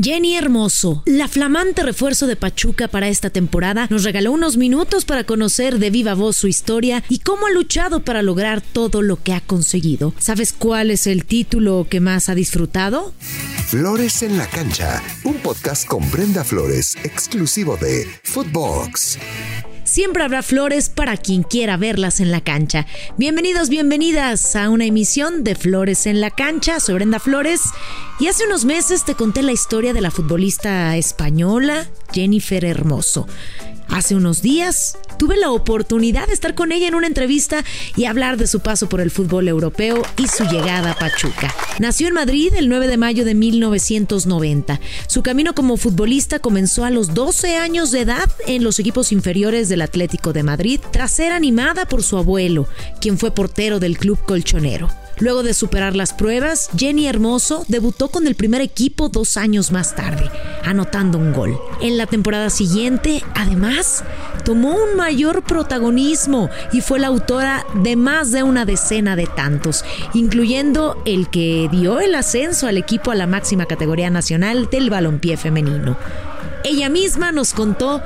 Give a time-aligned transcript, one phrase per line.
[0.00, 5.24] Jenny Hermoso, la flamante refuerzo de Pachuca para esta temporada, nos regaló unos minutos para
[5.24, 9.34] conocer de viva voz su historia y cómo ha luchado para lograr todo lo que
[9.34, 10.14] ha conseguido.
[10.18, 13.12] ¿Sabes cuál es el título que más ha disfrutado?
[13.66, 19.18] Flores en la cancha, un podcast con Brenda Flores, exclusivo de Footbox.
[19.92, 22.86] Siempre habrá flores para quien quiera verlas en la cancha.
[23.18, 26.80] Bienvenidos, bienvenidas a una emisión de Flores en la cancha.
[26.80, 27.60] Soy Brenda Flores
[28.18, 33.26] y hace unos meses te conté la historia de la futbolista española Jennifer Hermoso.
[33.88, 37.64] Hace unos días tuve la oportunidad de estar con ella en una entrevista
[37.96, 41.54] y hablar de su paso por el fútbol europeo y su llegada a Pachuca.
[41.78, 44.80] Nació en Madrid el 9 de mayo de 1990.
[45.06, 49.68] Su camino como futbolista comenzó a los 12 años de edad en los equipos inferiores
[49.68, 52.66] del Atlético de Madrid, tras ser animada por su abuelo,
[53.00, 54.88] quien fue portero del club colchonero.
[55.22, 59.94] Luego de superar las pruebas, Jenny Hermoso debutó con el primer equipo dos años más
[59.94, 60.28] tarde,
[60.64, 61.56] anotando un gol.
[61.80, 64.02] En la temporada siguiente, además,
[64.44, 69.84] tomó un mayor protagonismo y fue la autora de más de una decena de tantos,
[70.12, 75.36] incluyendo el que dio el ascenso al equipo a la máxima categoría nacional del balompié
[75.36, 75.96] femenino.
[76.64, 78.02] Ella misma nos contó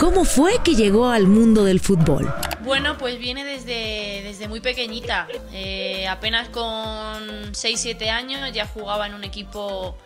[0.00, 2.32] cómo fue que llegó al mundo del fútbol.
[2.64, 5.28] Bueno, pues viene desde, desde muy pequeñita.
[5.52, 9.98] Eh, apenas con 6-7 años ya jugaba en un equipo,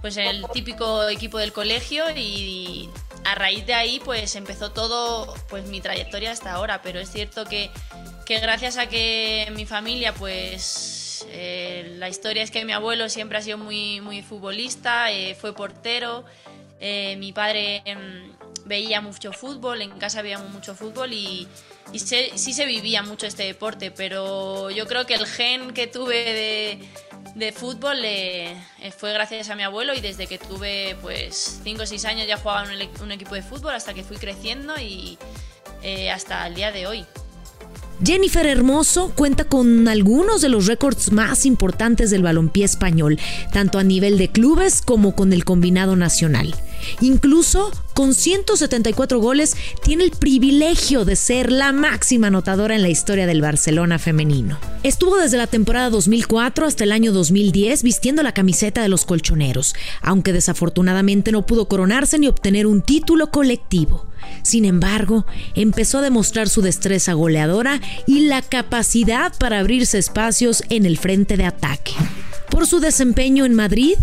[0.00, 2.88] pues el típico equipo del colegio y,
[3.26, 6.80] a raíz de ahí pues empezó todo, pues mi trayectoria hasta ahora.
[6.80, 7.70] Pero es cierto que,
[8.24, 13.36] que gracias a que mi familia pues eh, la historia es que mi abuelo siempre
[13.36, 16.24] ha sido muy, muy futbolista, eh, fue portero,
[16.80, 18.32] mi padre em,
[18.64, 21.48] veía mucho fútbol, en casa veíamos mucho fútbol y,
[21.92, 26.78] y sí se vivía mucho este deporte, pero yo creo que el gen que tuve
[27.34, 28.54] de, fútbol eh,
[28.96, 32.36] fue gracias a mi abuelo y desde que tuve pues 5 o 6 años ya
[32.36, 35.18] jugaba en un, equipo de fútbol hasta que fui creciendo y
[35.82, 37.04] eh, hasta el día de hoy.
[38.04, 43.18] Jennifer Hermoso cuenta con algunos de los récords más importantes del balompié español,
[43.52, 46.52] tanto a nivel de clubes como con el combinado nacional.
[47.00, 53.26] Incluso con 174 goles tiene el privilegio de ser la máxima anotadora en la historia
[53.26, 54.58] del Barcelona femenino.
[54.82, 59.74] Estuvo desde la temporada 2004 hasta el año 2010 vistiendo la camiseta de los colchoneros,
[60.00, 64.06] aunque desafortunadamente no pudo coronarse ni obtener un título colectivo.
[64.42, 70.86] Sin embargo, empezó a demostrar su destreza goleadora y la capacidad para abrirse espacios en
[70.86, 71.92] el frente de ataque.
[72.50, 73.94] Por su desempeño en Madrid,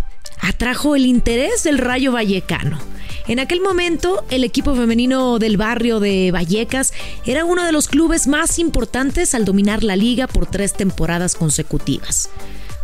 [0.41, 2.79] atrajo el interés del Rayo Vallecano.
[3.27, 6.94] En aquel momento, el equipo femenino del barrio de Vallecas
[7.25, 12.29] era uno de los clubes más importantes al dominar la liga por tres temporadas consecutivas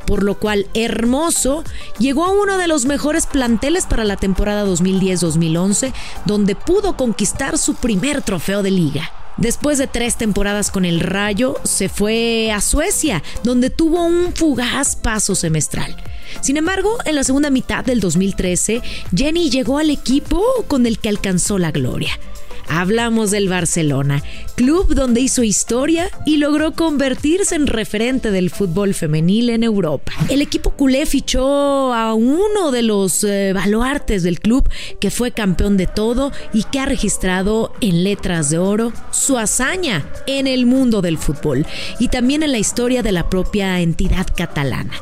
[0.05, 1.63] por lo cual Hermoso
[1.97, 5.93] llegó a uno de los mejores planteles para la temporada 2010-2011,
[6.25, 9.11] donde pudo conquistar su primer trofeo de liga.
[9.37, 14.95] Después de tres temporadas con el Rayo, se fue a Suecia, donde tuvo un fugaz
[14.95, 15.95] paso semestral.
[16.41, 18.81] Sin embargo, en la segunda mitad del 2013,
[19.13, 22.17] Jenny llegó al equipo con el que alcanzó la gloria.
[22.67, 24.23] Hablamos del Barcelona,
[24.55, 30.11] club donde hizo historia y logró convertirse en referente del fútbol femenil en Europa.
[30.29, 34.67] El equipo culé fichó a uno de los eh, baluartes del club
[34.99, 40.05] que fue campeón de todo y que ha registrado en letras de oro su hazaña
[40.25, 41.65] en el mundo del fútbol
[41.99, 44.93] y también en la historia de la propia entidad catalana.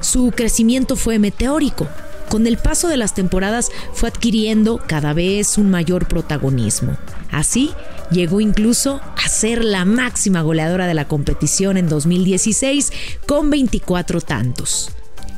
[0.00, 1.88] Su crecimiento fue meteórico
[2.28, 6.96] con el paso de las temporadas fue adquiriendo cada vez un mayor protagonismo.
[7.30, 7.70] Así,
[8.10, 12.92] llegó incluso a ser la máxima goleadora de la competición en 2016
[13.26, 14.90] con 24 tantos.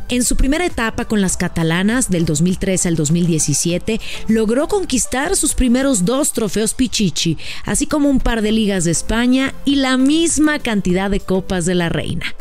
[0.09, 6.05] En su primera etapa con las catalanas del 2013 al 2017, logró conquistar sus primeros
[6.05, 11.13] dos trofeos Pichichi, así como un par de ligas de España y la misma cantidad
[11.13, 12.35] de copas de la reina.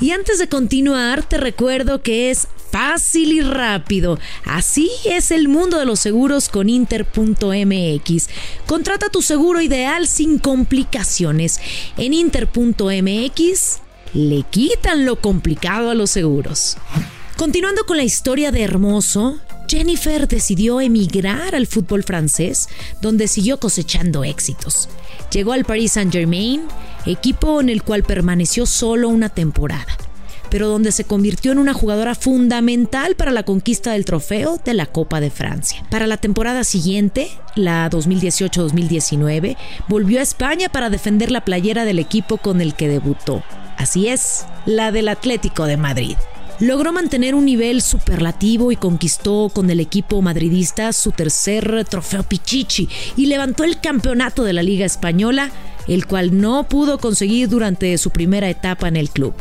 [0.00, 4.18] Y antes de continuar, te recuerdo que es fácil y rápido.
[4.44, 8.28] Así es el mundo de los seguros con Inter.mx.
[8.66, 11.60] Contrata tu seguro ideal sin complicaciones.
[11.96, 13.78] En Inter.mx
[14.14, 16.76] le quitan lo complicado a los seguros.
[17.36, 19.38] Continuando con la historia de Hermoso,
[19.68, 22.68] Jennifer decidió emigrar al fútbol francés,
[23.02, 24.88] donde siguió cosechando éxitos.
[25.30, 26.62] Llegó al Paris Saint-Germain,
[27.04, 29.96] equipo en el cual permaneció solo una temporada,
[30.50, 34.86] pero donde se convirtió en una jugadora fundamental para la conquista del trofeo de la
[34.86, 35.84] Copa de Francia.
[35.90, 39.56] Para la temporada siguiente, la 2018-2019,
[39.88, 43.42] volvió a España para defender la playera del equipo con el que debutó.
[43.76, 46.16] Así es, la del Atlético de Madrid.
[46.58, 52.88] logró mantener un nivel superlativo y conquistó con el equipo madridista su tercer trofeo Pichichi
[53.16, 55.50] y levantó el campeonato de la Liga Española,
[55.86, 59.34] el cual no pudo conseguir durante su primera etapa en el club.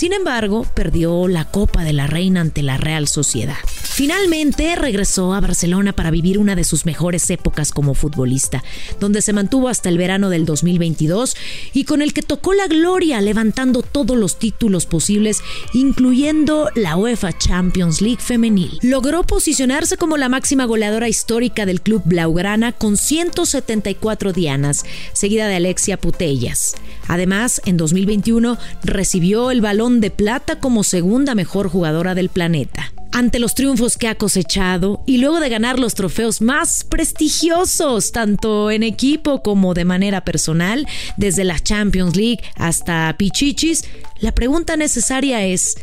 [0.00, 3.58] Sin embargo, perdió la Copa de la Reina ante la Real Sociedad.
[3.66, 8.64] Finalmente regresó a Barcelona para vivir una de sus mejores épocas como futbolista,
[8.98, 11.36] donde se mantuvo hasta el verano del 2022
[11.74, 15.42] y con el que tocó la gloria levantando todos los títulos posibles,
[15.74, 18.78] incluyendo la UEFA Champions League femenil.
[18.80, 25.56] Logró posicionarse como la máxima goleadora histórica del club blaugrana con 174 dianas, seguida de
[25.56, 26.74] Alexia Putellas.
[27.06, 33.38] Además, en 2021 recibió el balón de plata como segunda mejor jugadora del planeta ante
[33.38, 38.82] los triunfos que ha cosechado y luego de ganar los trofeos más prestigiosos, tanto en
[38.82, 43.84] equipo como de manera personal, desde la Champions League hasta Pichichis,
[44.20, 45.76] la pregunta necesaria es,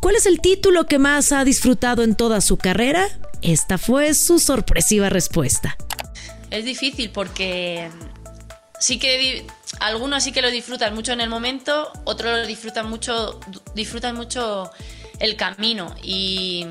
[0.00, 3.06] ¿cuál es el título que más ha disfrutado en toda su carrera?
[3.40, 5.76] Esta fue su sorpresiva respuesta.
[6.50, 7.88] Es difícil porque
[8.78, 9.46] sí que
[9.80, 13.40] algunos sí que lo disfrutan mucho en el momento, otros lo disfrutan mucho,
[13.74, 14.70] disfrutan mucho
[15.20, 15.94] el camino.
[16.02, 16.66] Y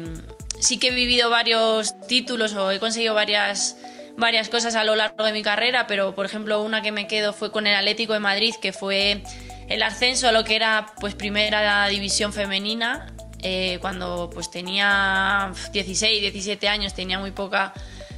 [0.59, 3.77] sí que he vivido varios títulos o he conseguido varias,
[4.17, 7.33] varias cosas a lo largo de mi carrera, pero por ejemplo una que me quedo
[7.33, 9.23] fue con el Atlético de Madrid, que fue
[9.67, 13.07] el ascenso a lo que era pues primera división femenina.
[13.45, 17.73] Eh, cuando pues tenía 16, 17 años, tenía muy poca,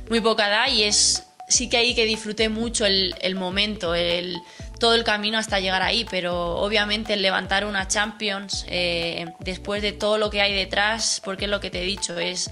[0.08, 4.38] muy poca edad y es sí que ahí que disfruté mucho el, momento, el,
[4.80, 9.92] todo el camino hasta llegar ahí, pero obviamente el levantar una Champions eh, después de
[9.92, 12.50] todo lo que hay detrás, porque es lo que te he dicho, es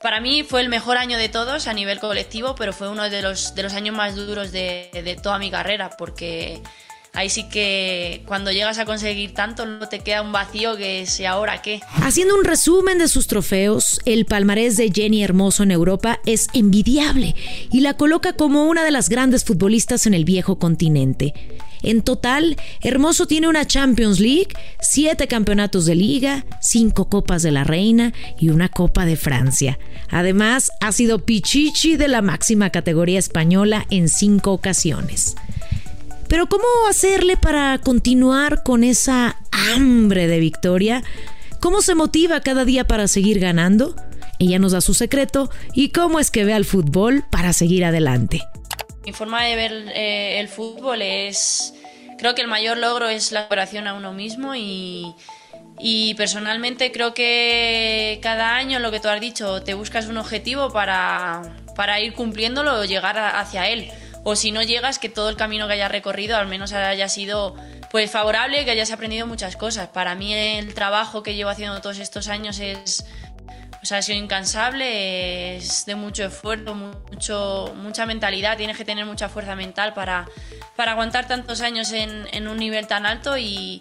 [0.00, 3.22] para mí fue el mejor año de todos a nivel colectivo, pero fue uno de
[3.22, 6.62] los, de los años más duros de, de toda mi carrera, porque
[7.16, 11.32] ahí sí que cuando llegas a conseguir tanto no te queda un vacío que sea
[11.32, 11.80] ahora qué.
[12.02, 17.34] Haciendo un resumen de sus trofeos, el palmarés de Jenny Hermoso en Europa es envidiable
[17.72, 21.32] y la coloca como una de las grandes futbolistas en el viejo continente.
[21.82, 24.48] En total, Hermoso tiene una Champions League,
[24.80, 29.78] siete campeonatos de liga, cinco copas de la Reina y una Copa de Francia.
[30.10, 35.36] Además, ha sido Pichichi de la máxima categoría española en cinco ocasiones.
[36.28, 41.02] Pero ¿cómo hacerle para continuar con esa hambre de victoria?
[41.60, 43.94] ¿Cómo se motiva cada día para seguir ganando?
[44.38, 48.42] Ella nos da su secreto y cómo es que ve al fútbol para seguir adelante.
[49.04, 51.72] Mi forma de ver eh, el fútbol es,
[52.18, 55.14] creo que el mayor logro es la operación a uno mismo y,
[56.16, 61.56] personalmente creo que cada año, lo que tú has dicho, te buscas un objetivo para,
[61.76, 63.92] para ir cumpliéndolo o llegar hacia él
[64.28, 67.54] o si no llegas, que todo el camino que hayas recorrido al menos haya sido
[67.92, 69.86] pues favorable, que hayas aprendido muchas cosas.
[69.86, 73.04] Para mí el trabajo que llevo haciendo todos estos años es
[73.88, 79.28] o ha sido incansable, es de mucho esfuerzo, mucho, mucha mentalidad, tienes que tener mucha
[79.28, 80.26] fuerza mental para,
[80.74, 83.78] para aguantar tantos años en, en un nivel tan alto y,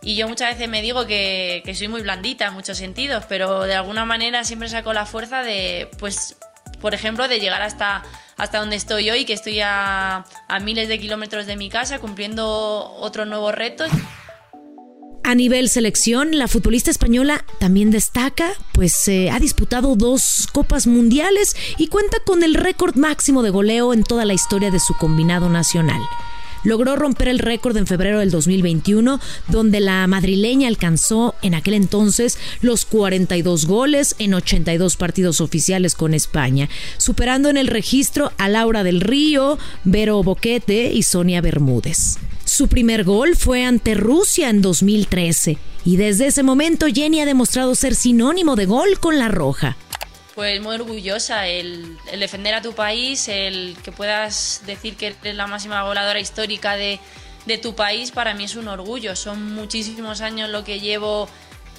[0.00, 3.64] y, yo muchas veces me digo que, que, soy muy blandita en muchos sentidos, pero
[3.64, 6.36] de alguna manera siempre saco la fuerza de, pues,
[6.80, 8.04] por ejemplo, de llegar hasta
[8.38, 10.24] hasta donde estoy hoy, que estoy a,
[10.62, 12.46] miles de kilómetros de mi casa cumpliendo
[13.00, 13.90] otros nuevos retos.
[15.24, 21.54] A nivel selección, la futbolista española también destaca, pues eh, ha disputado dos Copas Mundiales
[21.76, 25.50] y cuenta con el récord máximo de goleo en toda la historia de su combinado
[25.50, 26.00] nacional
[26.64, 32.38] logró romper el récord en febrero del 2021, donde la madrileña alcanzó en aquel entonces
[32.60, 38.84] los 42 goles en 82 partidos oficiales con España, superando en el registro a Laura
[38.84, 42.18] del Río, Vero Boquete y Sonia Bermúdez.
[42.44, 47.74] Su primer gol fue ante Rusia en 2013 y desde ese momento Jenny ha demostrado
[47.74, 49.76] ser sinónimo de gol con la roja
[50.38, 55.48] pues muy orgullosa el, defender a tu país, el que puedas decir que eres la
[55.48, 57.00] máxima voladora histórica de,
[57.60, 59.16] tu país, para mí es un orgullo.
[59.16, 61.28] Son muchísimos años lo que llevo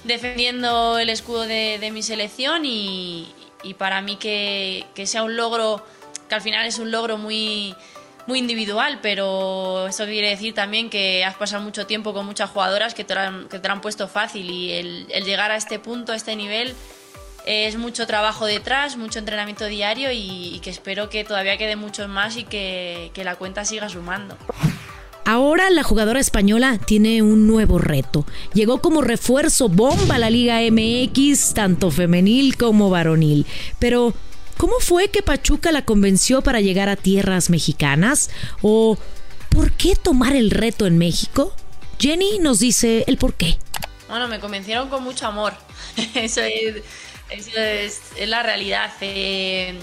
[0.04, 3.34] defendiendo el escudo de, mi selección y,
[3.78, 5.82] para mí que, sea un logro,
[6.28, 7.74] que al final es un logro muy,
[8.28, 12.94] muy individual, pero eso quiere decir también que has pasado mucho tiempo con muchas jugadoras
[12.94, 16.12] que te lo han, que te han puesto fácil y el llegar a este punto,
[16.12, 16.76] a este nivel,
[17.46, 22.38] es mucho trabajo detrás, mucho entrenamiento diario y, que espero que todavía quede mucho más
[22.38, 24.38] y que, que la cuenta siga sumando.
[25.26, 28.26] Ahora la jugadora española tiene un nuevo reto.
[28.54, 33.46] Llegó como refuerzo bomba a la Liga MX, tanto femenil como varonil.
[33.78, 34.16] Pero,
[34.58, 38.32] ¿cómo fue que Pachuca la convenció para llegar a tierras mexicanas?
[38.64, 38.98] ¿O
[39.50, 41.54] por qué tomar el reto en México?
[42.00, 43.60] Jenny nos dice el por qué.
[44.08, 45.54] Bueno, me convencieron con mucho amor.
[46.16, 46.82] eso es,
[47.30, 48.92] es, la realidad.
[49.02, 49.78] Eh,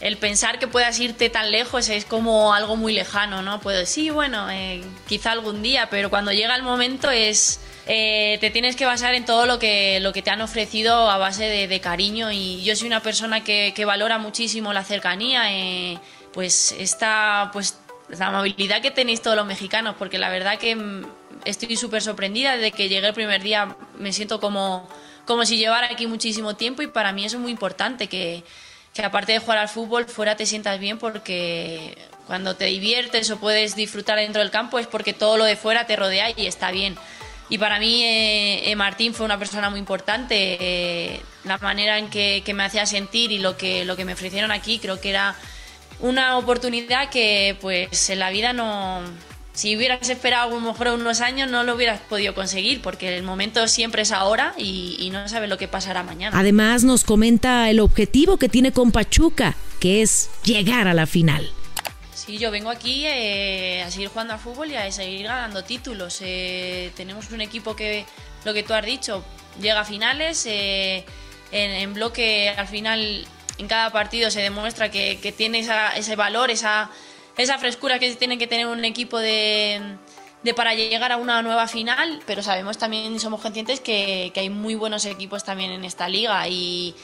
[0.00, 3.60] el pensar que puedas irte tan lejos es como algo muy lejano, ¿no?
[3.60, 7.60] Puedo, sí, bueno, eh, quizá algún día, pero cuando llega el momento es...
[7.86, 11.18] Eh, te tienes que basar en todo lo que, lo que te han ofrecido a
[11.18, 15.98] base de, cariño y yo soy una persona que, valora muchísimo la cercanía, eh,
[16.32, 17.78] pues esta, pues
[18.08, 21.04] la amabilidad que tenéis todos los mexicanos, porque la verdad que mm,
[21.44, 24.88] estoy súper sorprendida desde que llegué el primer día, me siento como,
[25.30, 28.42] como si llevara aquí muchísimo tiempo y para mí eso es muy importante, que,
[28.92, 31.96] que aparte de jugar al fútbol, fuera te sientas bien porque
[32.26, 35.86] cuando te diviertes o puedes disfrutar dentro del campo es porque todo lo de fuera
[35.86, 36.96] te rodea y está bien.
[37.48, 40.56] Y para mí eh, eh, Martín fue una persona muy importante.
[40.58, 44.50] Eh, la manera en que, me hacía sentir y lo que, lo que me ofrecieron
[44.50, 45.36] aquí creo que era
[46.00, 49.04] una oportunidad que pues en la vida no,
[49.52, 53.22] si hubieras esperado a lo mejor unos años no lo hubieras podido conseguir porque el
[53.22, 56.38] momento siempre es ahora y, no sabes lo que pasará mañana.
[56.38, 61.50] Además nos comenta el objetivo que tiene con Pachuca, que es llegar a la final.
[62.14, 66.18] Sí, yo vengo aquí eh, a seguir jugando al fútbol y a seguir ganando títulos.
[66.20, 68.04] Eh, tenemos un equipo que,
[68.44, 69.24] lo que tú has dicho,
[69.60, 71.04] llega a finales, eh,
[71.50, 73.26] en, bloque al final
[73.58, 75.66] en cada partido se demuestra que, tiene
[75.96, 76.90] ese valor, esa
[77.42, 79.80] esa frescura que tiene que tener un equipo de,
[80.56, 85.04] para llegar a una nueva final, pero sabemos también, somos conscientes que, hay muy buenos
[85.04, 86.94] equipos también en esta liga y,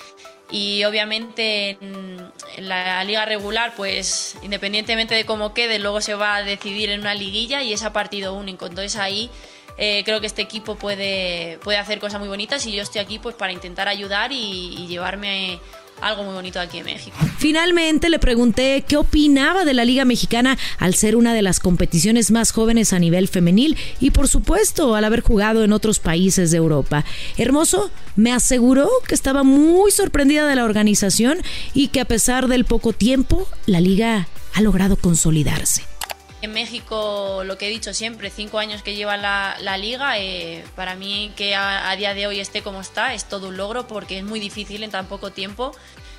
[0.85, 6.91] obviamente en, la liga regular, pues independientemente de cómo quede, luego se va a decidir
[6.91, 8.67] en una liguilla y es a partido único.
[8.67, 9.31] Entonces ahí
[9.79, 13.19] eh, creo que este equipo puede, puede hacer cosas muy bonitas y yo estoy aquí
[13.19, 15.61] pues para intentar ayudar y, y llevarme
[16.01, 17.17] algo muy bonito aquí en México.
[17.39, 22.31] Finalmente le pregunté qué opinaba de la Liga Mexicana al ser una de las competiciones
[22.31, 26.59] más jóvenes a nivel femenil y por supuesto al haber jugado en otros países de
[26.59, 27.05] Europa.
[27.37, 31.39] Hermoso me aseguró que estaba muy sorprendida de la organización
[31.75, 35.83] y que a pesar del poco tiempo, la liga ha logrado consolidarse.
[36.49, 41.33] México, lo que he dicho siempre, cinco años que lleva la, liga, eh, para mí
[41.37, 44.41] que a, día de hoy esté como está es todo un logro porque es muy
[44.41, 45.73] difícil en tan poco tiempo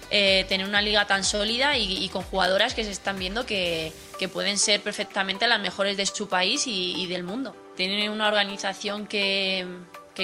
[0.10, 3.92] eh, tener una liga tan sólida y, con jugadoras que se están viendo que,
[4.32, 7.56] pueden ser perfectamente las mejores de su país y, del mundo.
[7.76, 9.68] Tienen una organización que,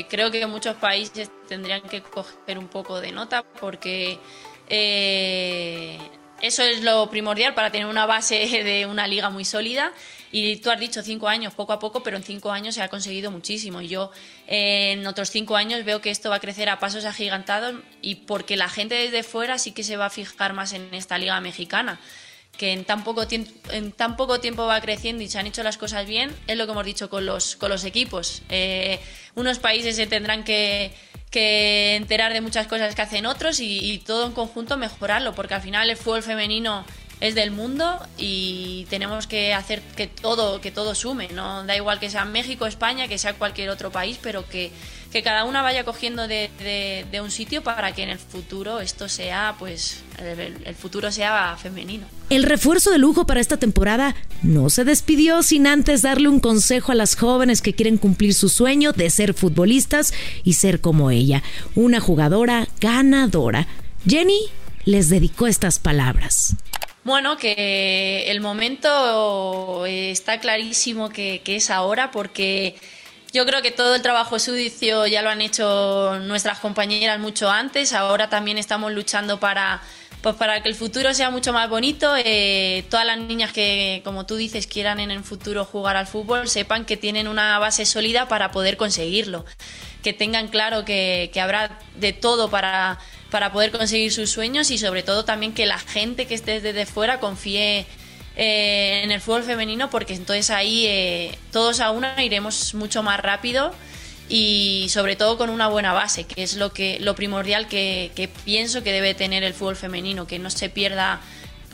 [0.10, 4.20] creo que muchos países tendrían que coger un poco de nota porque...
[4.70, 6.00] Eh,
[6.44, 8.36] eso es lo primordial para tener una base
[8.66, 9.94] de una liga muy sólida.
[10.30, 12.90] Y tú has dicho cinco años, poco a poco, pero en cinco años se ha
[12.90, 13.80] conseguido muchísimo.
[13.82, 14.12] Y yo
[14.48, 18.58] en otros cinco años veo que esto va a crecer a pasos agigantados y porque
[18.58, 22.00] la gente desde fuera sí que se va a fijar más en esta liga mexicana
[22.58, 25.64] que en tan poco tiempo en tan poco tiempo va creciendo y se han hecho
[25.64, 29.00] las cosas bien es lo que hemos dicho con los con los equipos eh,
[29.34, 30.94] unos países se tendrán que
[31.34, 35.62] que enterar de muchas cosas que hacen otros y, todo en conjunto mejorarlo, porque al
[35.62, 36.86] final el fútbol femenino
[37.20, 41.64] es del mundo y tenemos que hacer que todo, que todo sume, ¿no?
[41.66, 44.72] Da igual que sea México, España, que sea cualquier otro país, pero que,
[45.12, 46.50] que cada una vaya cogiendo de,
[47.10, 52.08] de, un sitio para que en el futuro esto sea, pues, el, futuro sea femenino.
[52.30, 56.92] El refuerzo de lujo para esta temporada no se despidió sin antes darle un consejo
[56.92, 61.44] a las jóvenes que quieren cumplir su sueño de ser futbolistas y ser como ella,
[61.76, 63.68] una jugadora ganadora.
[64.08, 64.50] Jenny
[64.84, 66.56] les dedicó estas palabras.
[67.04, 72.76] Bueno, que el momento está clarísimo que, es ahora porque
[73.34, 77.92] yo creo que todo el trabajo sudicio ya lo han hecho nuestras compañeras mucho antes.
[77.92, 79.82] Ahora también estamos luchando para,
[80.22, 82.16] pues para que el futuro sea mucho más bonito.
[82.18, 86.48] Eh, todas las niñas que, como tú dices, quieran en el futuro jugar al fútbol,
[86.48, 89.44] sepan que tienen una base sólida para poder conseguirlo.
[90.04, 92.98] Que tengan claro que habrá de todo para
[93.34, 96.86] para poder conseguir sus sueños y sobre todo también que la gente que esté desde
[96.86, 97.88] fuera confíe
[98.36, 103.20] eh, en el fútbol femenino porque entonces ahí eh, todos a una iremos mucho más
[103.20, 103.74] rápido
[104.30, 108.28] y sobre todo con una buena base, que es lo que lo primordial que, que
[108.28, 111.20] pienso que debe tener el fútbol femenino, que no se pierda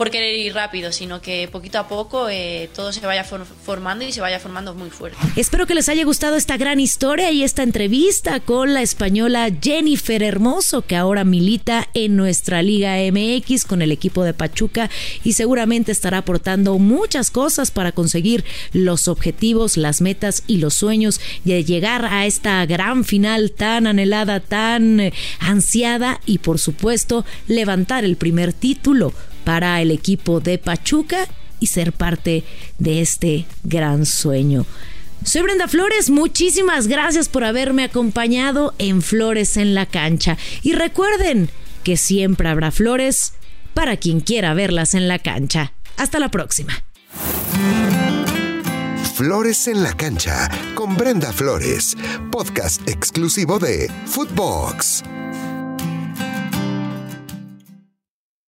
[0.00, 4.12] por querer ir rápido, sino que poquito a poco eh, todo se vaya formando y
[4.12, 5.18] se vaya formando muy fuerte.
[5.36, 10.22] Espero que les haya gustado esta gran historia y esta entrevista con la española Jennifer
[10.22, 14.88] Hermoso, que ahora milita en nuestra Liga MX con el equipo de Pachuca
[15.22, 18.42] y seguramente estará aportando muchas cosas para conseguir
[18.72, 24.40] los objetivos, las metas y los sueños de llegar a esta gran final tan anhelada,
[24.40, 29.12] tan eh, ansiada y por supuesto levantar el primer título
[29.44, 31.26] para el equipo de Pachuca
[31.58, 32.44] y ser parte
[32.78, 34.66] de este gran sueño.
[35.24, 40.38] Soy Brenda Flores, muchísimas gracias por haberme acompañado en Flores en la cancha.
[40.62, 41.50] Y recuerden
[41.84, 43.34] que siempre habrá flores
[43.74, 45.72] para quien quiera verlas en la cancha.
[45.96, 46.72] Hasta la próxima.
[49.14, 51.94] Flores en la cancha con Brenda Flores,
[52.30, 55.02] podcast exclusivo de Footbox.